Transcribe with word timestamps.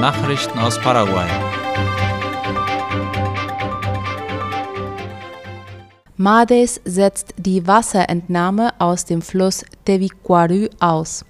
Nachrichten 0.00 0.58
aus 0.58 0.78
Paraguay. 0.78 1.26
Mades 6.18 6.80
setzt 6.84 7.32
die 7.38 7.66
Wasserentnahme 7.66 8.74
aus 8.78 9.06
dem 9.06 9.22
Fluss 9.22 9.64
Tevicuarú 9.86 10.68
aus. 10.80 11.24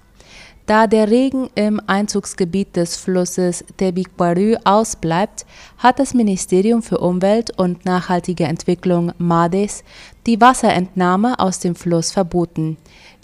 Da 0.67 0.89
der 0.89 1.09
Regen 1.09 1.49
im 1.55 1.81
Einzugsgebiet 1.87 2.75
des 2.75 2.97
Flusses 2.97 3.65
Tebiquarü 3.77 4.57
ausbleibt, 4.65 5.47
hat 5.79 6.01
das 6.01 6.13
Ministerium 6.13 6.83
für 6.83 6.99
Umwelt 6.99 7.57
und 7.57 7.85
nachhaltige 7.85 8.45
Entwicklung 8.45 9.13
MADES 9.17 9.85
die 10.27 10.41
Wasserentnahme 10.41 11.39
aus 11.39 11.61
dem 11.61 11.77
Fluss 11.77 12.11
verboten. 12.11 12.79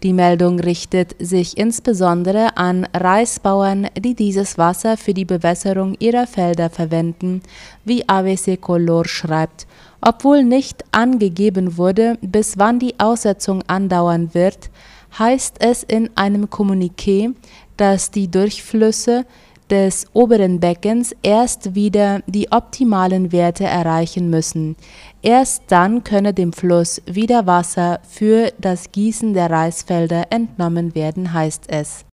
Die 0.05 0.13
Meldung 0.13 0.61
richtet 0.61 1.17
sich 1.19 1.59
insbesondere 1.59 2.57
an 2.57 2.87
Reisbauern, 2.95 3.89
die 3.99 4.15
dieses 4.15 4.57
Wasser 4.57 4.97
für 4.97 5.13
die 5.13 5.25
Bewässerung 5.25 5.97
ihrer 5.99 6.29
Felder 6.29 6.71
verwenden, 6.71 7.43
wie 7.85 8.09
ABC 8.09 8.57
Color 8.57 9.05
schreibt. 9.07 9.67
Obwohl 10.01 10.45
nicht 10.45 10.85
angegeben 10.93 11.77
wurde, 11.77 12.19
bis 12.21 12.57
wann 12.57 12.79
die 12.79 13.01
Aussetzung 13.01 13.63
andauern 13.67 14.33
wird, 14.33 14.71
heißt 15.19 15.57
es 15.61 15.83
in 15.83 16.11
einem 16.17 16.47
Kommuniqué, 16.47 17.35
dass 17.77 18.11
die 18.11 18.29
Durchflüsse 18.31 19.25
des 19.71 20.07
oberen 20.13 20.61
Beckens 20.61 21.15
erst 21.23 21.75
wieder 21.75 22.21
die 22.27 22.53
optimalen 22.53 23.33
Werte 23.33 23.65
erreichen 23.65 24.29
müssen. 24.29 24.77
Erst 25.23 25.63
dann 25.69 26.05
könne 26.05 26.35
dem 26.35 26.53
Fluss 26.53 27.01
wieder 27.07 27.47
Wasser 27.47 28.01
für 28.07 28.53
das 28.59 28.93
Gießen 28.93 29.33
der 29.33 29.51
Reisfelder 29.51 30.27
entnommen 30.31 30.95
werden, 30.95 31.33
heißt 31.33 31.65
es. 31.69 32.05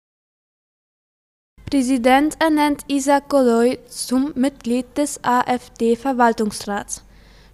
Präsident 1.69 2.41
ernennt 2.41 2.85
Isaac 2.87 3.29
Godoy 3.29 3.79
zum 3.89 4.33
Mitglied 4.37 4.87
des 4.97 5.23
AfD-Verwaltungsrats. 5.23 7.03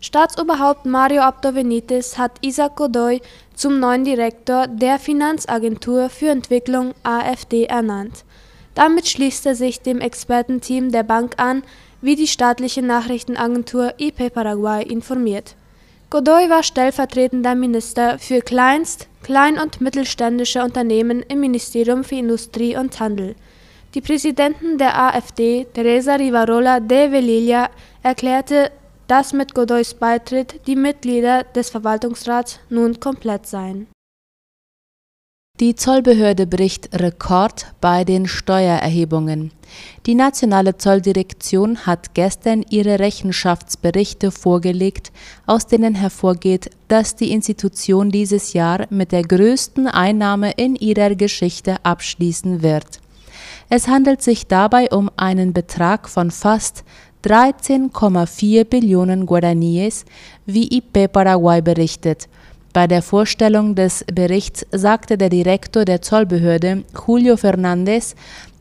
Staatsoberhaupt 0.05 0.84
Mario 0.84 1.22
Abdo 1.22 1.52
Benitez 1.52 2.19
hat 2.19 2.33
Isaac 2.42 2.77
Godoy 2.77 3.22
zum 3.55 3.80
neuen 3.80 4.05
Direktor 4.05 4.66
der 4.66 4.98
Finanzagentur 4.98 6.11
für 6.11 6.28
Entwicklung 6.28 6.92
AfD 7.02 7.64
ernannt. 7.64 8.27
Damit 8.74 9.08
schließt 9.08 9.46
er 9.46 9.55
sich 9.55 9.80
dem 9.80 10.02
Expertenteam 10.02 10.92
der 10.92 11.05
Bank 11.05 11.36
an, 11.38 11.62
wie 12.02 12.16
die 12.16 12.27
staatliche 12.27 12.83
Nachrichtenagentur 12.83 13.94
IP 13.96 14.30
Paraguay 14.34 14.83
informiert. 14.83 15.55
Godoy 16.11 16.50
war 16.50 16.62
stellvertretender 16.62 17.55
Minister 17.55 18.18
für 18.18 18.42
Kleinst-, 18.42 19.08
Klein- 19.22 19.58
und 19.58 19.80
Mittelständische 19.80 20.62
Unternehmen 20.62 21.24
im 21.30 21.41
Ministerium 21.41 22.05
für 22.05 22.16
Industrie 22.16 22.77
und 22.77 23.00
Handel. 23.00 23.36
Die 23.94 24.02
Präsidentin 24.02 24.77
der 24.77 24.98
AfD, 25.00 25.66
Teresa 25.72 26.16
Rivarola 26.16 26.80
de 26.80 27.11
Velilla, 27.11 27.70
erklärte 28.02 28.70
dass 29.06 29.33
mit 29.33 29.55
Godoys 29.55 29.94
Beitritt 29.94 30.66
die 30.66 30.77
Mitglieder 30.77 31.44
des 31.44 31.70
Verwaltungsrats 31.70 32.60
nun 32.70 33.00
komplett 33.00 33.46
seien. 33.46 33.86
Die 35.61 35.77
Zollbehörde 35.77 36.48
bricht 36.48 37.00
Rekord 37.00 37.74
bei 37.80 38.02
den 38.02 38.27
Steuererhebungen. 38.27 39.52
Die 40.05 40.16
nationale 40.16 40.78
Zolldirektion 40.78 41.86
hat 41.86 42.12
gestern 42.14 42.64
ihre 42.70 42.98
Rechenschaftsberichte 42.98 44.33
vorgelegt, 44.33 45.12
aus 45.46 45.68
denen 45.68 45.94
hervorgeht, 45.94 46.70
dass 46.89 47.14
die 47.14 47.30
Institution 47.30 48.11
dieses 48.11 48.52
Jahr 48.52 48.86
mit 48.91 49.12
der 49.12 49.22
größten 49.22 49.86
Einnahme 49.86 50.50
in 50.56 50.74
ihrer 50.74 51.14
Geschichte 51.14 51.77
abschließen 51.84 52.62
wird. 52.62 53.00
Es 53.68 53.86
handelt 53.86 54.22
sich 54.22 54.48
dabei 54.48 54.89
um 54.91 55.08
einen 55.16 55.52
Betrag 55.52 56.08
von 56.08 56.33
fast 56.33 56.83
13,4 57.25 58.64
Billionen 58.64 59.25
Guaraníes, 59.25 60.05
wie 60.45 60.68
IP 60.77 61.11
Paraguay 61.11 61.62
berichtet. 61.62 62.29
Bei 62.74 62.86
der 62.86 63.01
Vorstellung 63.01 63.74
des 63.74 64.05
Berichts 64.12 64.67
sagte 64.73 65.17
der 65.17 65.30
Direktor 65.30 65.86
der 65.86 66.02
Zollbehörde, 66.02 66.85
Julio 67.07 67.36
Fernández, 67.36 68.14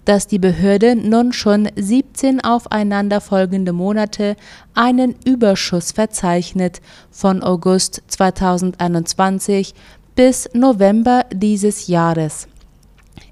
dass 0.05 0.27
die 0.27 0.39
Behörde 0.39 0.95
nun 0.95 1.33
schon 1.33 1.69
17 1.75 2.41
aufeinanderfolgende 2.41 3.73
Monate 3.73 4.37
einen 4.73 5.15
Überschuss 5.25 5.91
verzeichnet 5.91 6.81
von 7.11 7.43
August 7.43 8.01
2021 8.07 9.73
bis 10.15 10.49
November 10.53 11.25
dieses 11.33 11.87
Jahres. 11.87 12.47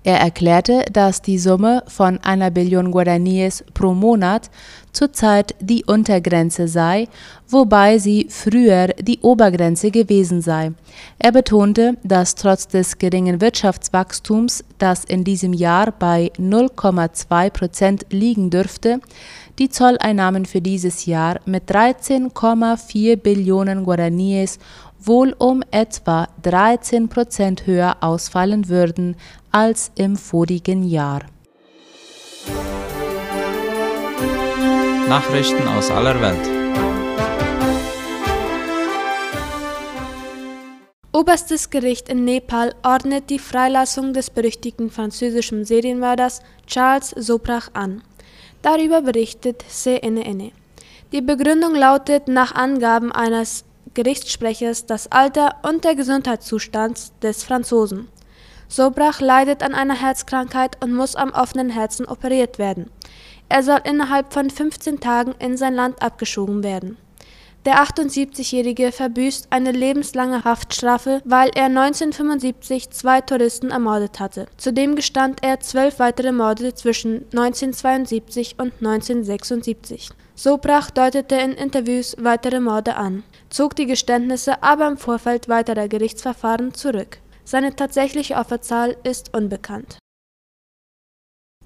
Er 0.04 0.20
erklärte, 0.20 0.84
dass 0.92 1.22
die 1.22 1.38
Summe 1.38 1.84
von 1.88 2.18
einer 2.24 2.50
Billion 2.50 2.92
Guaraníes 2.92 3.64
pro 3.76 3.94
Monat 3.94 4.50
zurzeit 4.92 5.54
die 5.60 5.86
Untergrenze 5.86 6.68
sei, 6.68 7.08
wobei 7.48 8.00
sie 8.00 8.26
früher 8.30 8.88
die 9.00 9.20
Obergrenze 9.22 9.92
gewesen 9.92 10.42
sei. 10.42 10.72
Er 11.20 11.32
betonte, 11.32 11.98
dass 12.04 12.34
trotz 12.34 12.68
des 12.68 12.98
geringen 12.98 13.42
Wirtschaftswachstums, 13.42 14.64
das 14.80 15.06
in 15.06 15.24
diesem 15.24 15.54
Jahr 15.54 15.92
bei 15.92 16.32
0,2 16.38 17.52
Prozent 17.52 18.06
liegen 18.10 18.50
dürfte, 18.50 19.00
die 19.60 19.70
Zolleinnahmen 19.70 20.46
für 20.46 20.62
dieses 20.62 21.06
Jahr 21.06 21.40
mit 21.46 21.70
13,4 21.70 23.18
Billionen 23.18 23.86
Guaraníes 23.86 24.58
wohl 25.02 25.36
um 25.38 25.64
etwa 25.72 26.28
13 26.44 27.10
Prozent 27.10 27.66
höher 27.66 27.98
ausfallen 28.02 28.70
würden 28.70 29.16
als 29.52 29.92
im 29.96 30.16
vorigen 30.16 30.84
Jahr. 30.84 31.22
Nachrichten 35.08 35.68
aus 35.68 35.92
aller 35.92 36.22
Welt. 36.22 36.62
Oberstes 41.14 41.70
Gericht 41.70 42.08
in 42.08 42.24
Nepal 42.24 42.74
ordnet 42.84 43.30
die 43.30 43.38
Freilassung 43.38 44.14
des 44.14 44.30
berüchtigten 44.30 44.90
französischen 44.90 45.66
Serienmörders 45.66 46.42
Charles 46.66 47.10
Soprach 47.10 47.70
an. 47.74 48.02
Darüber 48.62 49.02
berichtet 49.02 49.64
CNN. 49.68 50.52
Die 51.12 51.22
Begründung 51.22 51.76
lautet 51.76 52.30
nach 52.30 52.56
Angaben 52.56 53.12
eines 53.12 53.66
Gerichtssprechers 53.94 54.86
das 54.86 55.12
Alter 55.12 55.56
und 55.64 55.84
der 55.84 55.96
Gesundheitszustand 55.96 57.12
des 57.24 57.44
Franzosen. 57.44 58.08
Sobrach 58.68 59.20
leidet 59.20 59.64
an 59.64 59.74
einer 59.74 60.00
Herzkrankheit 60.00 60.82
und 60.82 60.94
muss 60.94 61.18
am 61.18 61.32
offenen 61.32 61.70
Herzen 61.70 62.06
operiert 62.06 62.58
werden. 62.58 62.90
Er 63.50 63.64
soll 63.64 63.82
innerhalb 63.84 64.32
von 64.32 64.50
15 64.50 65.02
Tagen 65.02 65.36
in 65.40 65.58
sein 65.58 65.76
Land 65.76 66.02
abgeschoben 66.02 66.64
werden. 66.64 66.98
Der 67.66 67.76
78-Jährige 67.84 68.92
verbüßt 68.92 69.48
eine 69.52 69.72
lebenslange 69.72 70.44
Haftstrafe, 70.44 71.22
weil 71.26 71.52
er 71.54 71.66
1975 71.66 72.90
zwei 72.90 73.22
Touristen 73.22 73.70
ermordet 73.70 74.20
hatte. 74.20 74.48
Zudem 74.58 74.96
gestand 74.96 75.44
er 75.44 75.60
zwölf 75.60 76.00
weitere 76.00 76.32
Morde 76.32 76.74
zwischen 76.74 77.26
1972 77.34 78.56
und 78.58 78.74
1976. 78.80 80.10
Sobrach 80.34 80.90
deutete 80.90 81.36
in 81.36 81.52
Interviews 81.52 82.16
weitere 82.18 82.60
Morde 82.60 82.96
an, 82.96 83.24
zog 83.52 83.76
die 83.76 83.86
Geständnisse 83.86 84.64
aber 84.64 84.88
im 84.88 84.98
Vorfeld 84.98 85.48
weiterer 85.48 85.88
Gerichtsverfahren 85.88 86.74
zurück. 86.74 87.20
Seine 87.44 87.76
tatsächliche 87.76 88.36
Opferzahl 88.36 88.96
ist 89.04 89.36
unbekannt. 89.36 90.00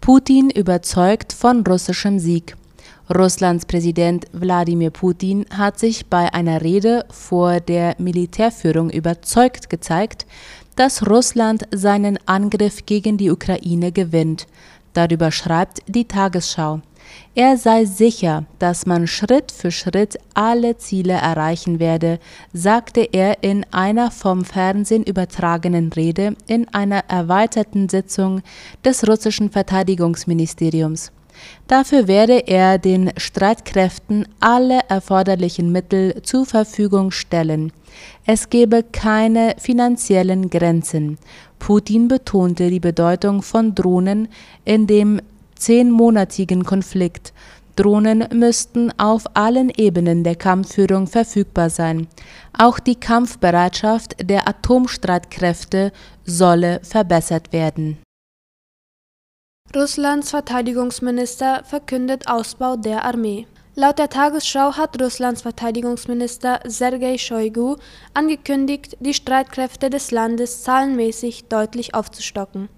Putin 0.01 0.50
überzeugt 0.50 1.31
von 1.34 1.66
russischem 1.66 2.19
Sieg. 2.19 2.56
Russlands 3.13 3.66
Präsident 3.66 4.25
Wladimir 4.34 4.90
Putin 4.90 5.46
hat 5.56 5.79
sich 5.79 6.07
bei 6.07 6.34
einer 6.34 6.62
Rede 6.62 7.06
vor 7.12 7.59
der 7.59 7.96
Militärführung 8.00 8.90
überzeugt 8.90 9.69
gezeigt, 9.69 10.25
dass 10.75 11.07
Russland 11.07 11.67
seinen 11.72 12.19
Angriff 12.25 12.85
gegen 12.85 13.17
die 13.17 13.29
Ukraine 13.29 13.91
gewinnt. 13.91 14.47
Darüber 14.93 15.31
schreibt 15.31 15.81
die 15.88 16.08
Tagesschau. 16.08 16.81
Er 17.34 17.57
sei 17.57 17.85
sicher, 17.85 18.46
dass 18.59 18.85
man 18.85 19.07
Schritt 19.07 19.52
für 19.52 19.72
Schritt 19.72 20.17
alle 20.34 20.78
Ziele 20.78 21.13
erreichen 21.13 21.79
werde, 21.79 22.19
sagte 22.53 23.02
er 23.11 23.43
in 23.43 23.66
einer 23.72 24.11
vom 24.11 24.46
Fernsehen 24.46 25.03
übertragenen 25.03 25.91
Rede 25.91 26.35
in 26.47 26.67
einer 26.73 27.03
erweiterten 27.07 27.90
Sitzung 27.90 28.41
des 28.84 29.07
russischen 29.07 29.49
Verteidigungsministeriums. 29.49 31.11
Dafür 31.67 32.07
werde 32.07 32.47
er 32.47 32.78
den 32.78 33.11
Streitkräften 33.17 34.28
alle 34.40 34.79
erforderlichen 34.87 35.72
Mittel 35.72 36.22
zur 36.23 36.46
Verfügung 36.46 37.11
stellen. 37.11 37.72
Es 38.25 38.49
gebe 38.49 38.84
keine 38.84 39.55
finanziellen 39.57 40.49
Grenzen. 40.49 41.17
Putin 41.59 42.07
betonte 42.07 42.69
die 42.69 42.79
Bedeutung 42.79 43.41
von 43.41 43.73
Drohnen 43.73 44.28
in 44.66 44.87
dem 44.87 45.22
zehnmonatigen 45.55 46.63
Konflikt. 46.63 47.34
Drohnen 47.75 48.25
müssten 48.34 48.97
auf 48.97 49.23
allen 49.34 49.69
Ebenen 49.69 50.23
der 50.23 50.35
Kampfführung 50.35 51.07
verfügbar 51.07 51.69
sein. 51.69 52.07
Auch 52.57 52.79
die 52.79 52.96
Kampfbereitschaft 52.96 54.16
der 54.22 54.47
Atomstreitkräfte 54.47 55.91
solle 56.23 56.79
verbessert 56.84 57.52
werden. 57.52 57.97
Russlands 59.75 60.29
Verteidigungsminister 60.29 61.63
verkündet 61.66 62.28
Ausbau 62.28 62.78
der 62.78 63.03
Armee. 63.03 63.46
Laut 63.78 63.99
der 63.99 64.09
Tagesschau 64.09 64.78
hat 64.78 65.02
Russlands 65.02 65.41
Verteidigungsminister 65.41 66.61
Sergei 66.66 67.17
Shoigu 67.17 67.75
angekündigt, 68.13 68.96
die 69.02 69.13
Streitkräfte 69.13 69.90
des 69.90 70.11
Landes 70.11 70.63
zahlenmäßig 70.63 71.49
deutlich 71.49 71.93
aufzustocken. 71.93 72.69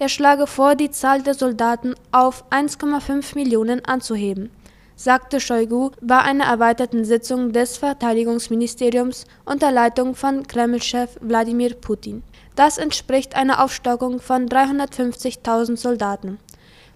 Er 0.00 0.08
schlage 0.08 0.46
vor, 0.46 0.76
die 0.76 0.90
Zahl 0.90 1.20
der 1.22 1.34
Soldaten 1.34 1.94
auf 2.10 2.42
1,5 2.50 3.34
Millionen 3.34 3.84
anzuheben, 3.84 4.50
sagte 4.96 5.40
Shoigu 5.40 5.90
bei 6.00 6.18
einer 6.18 6.44
erweiterten 6.44 7.04
Sitzung 7.04 7.52
des 7.52 7.76
Verteidigungsministeriums 7.76 9.26
unter 9.44 9.70
Leitung 9.70 10.14
von 10.14 10.46
Kremlchef 10.46 11.18
Wladimir 11.20 11.74
Putin. 11.74 12.22
Das 12.56 12.78
entspricht 12.78 13.36
einer 13.36 13.62
Aufstockung 13.62 14.20
von 14.20 14.48
350.000 14.48 15.76
Soldaten. 15.76 16.38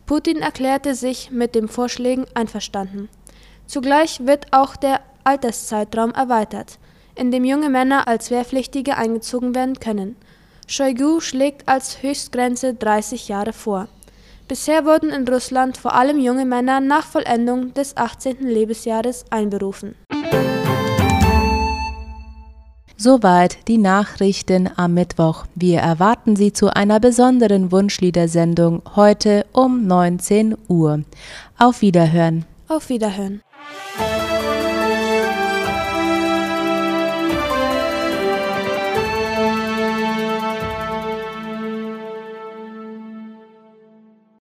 Putin 0.06 0.38
erklärte 0.38 0.94
sich 0.94 1.30
mit 1.30 1.54
den 1.54 1.68
Vorschlägen 1.68 2.24
einverstanden. 2.32 3.10
Zugleich 3.66 4.26
wird 4.26 4.46
auch 4.52 4.76
der 4.76 5.00
Alterszeitraum 5.24 6.12
erweitert, 6.12 6.78
in 7.14 7.30
dem 7.30 7.44
junge 7.44 7.68
Männer 7.68 8.08
als 8.08 8.30
Wehrpflichtige 8.30 8.96
eingezogen 8.96 9.54
werden 9.54 9.78
können. 9.78 10.16
Shoigu 10.66 11.20
schlägt 11.20 11.68
als 11.68 12.02
Höchstgrenze 12.02 12.74
30 12.74 13.28
Jahre 13.28 13.52
vor. 13.52 13.88
Bisher 14.48 14.84
wurden 14.84 15.10
in 15.10 15.26
Russland 15.26 15.76
vor 15.76 15.94
allem 15.94 16.18
junge 16.18 16.44
Männer 16.44 16.80
nach 16.80 17.04
Vollendung 17.04 17.72
des 17.74 17.96
18. 17.96 18.46
Lebensjahres 18.46 19.24
einberufen. 19.30 19.94
Soweit 22.96 23.68
die 23.68 23.78
Nachrichten 23.78 24.70
am 24.76 24.94
Mittwoch. 24.94 25.46
Wir 25.54 25.80
erwarten 25.80 26.36
Sie 26.36 26.52
zu 26.52 26.74
einer 26.74 27.00
besonderen 27.00 27.72
Wunschliedersendung 27.72 28.82
heute 28.96 29.46
um 29.52 29.86
19 29.86 30.56
Uhr. 30.68 31.02
Auf 31.58 31.82
Wiederhören. 31.82 32.44
Auf 32.68 32.88
Wiederhören. 32.88 33.42